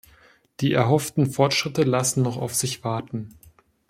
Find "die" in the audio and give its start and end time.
0.61-0.73